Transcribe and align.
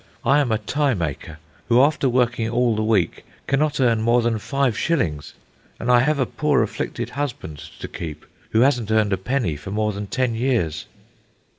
I 0.25 0.39
am 0.39 0.51
a 0.51 0.57
tie 0.57 0.95
maker, 0.95 1.37
who, 1.69 1.79
after 1.83 2.09
working 2.09 2.49
all 2.49 2.75
the 2.75 2.81
week, 2.81 3.23
cannot 3.45 3.79
earn 3.79 4.01
more 4.01 4.23
than 4.23 4.39
five 4.39 4.75
shillings, 4.75 5.35
and 5.79 5.91
I 5.91 5.99
have 5.99 6.17
a 6.17 6.25
poor 6.25 6.63
afflicted 6.63 7.11
husband 7.11 7.59
to 7.79 7.87
keep 7.87 8.25
who 8.49 8.61
hasn't 8.61 8.89
earned 8.89 9.13
a 9.13 9.17
penny 9.17 9.55
for 9.55 9.69
more 9.69 9.93
than 9.93 10.07
ten 10.07 10.33
years. 10.33 10.87